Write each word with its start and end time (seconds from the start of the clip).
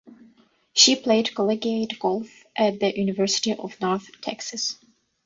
She 0.73 0.95
played 0.95 1.35
collegiate 1.35 1.99
golf 1.99 2.27
at 2.55 2.79
the 2.79 2.91
University 2.97 3.53
of 3.53 3.79
North 3.79 4.09
Texas. 4.21 4.77